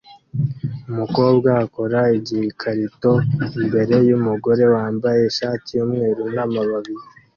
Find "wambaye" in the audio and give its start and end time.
4.73-5.19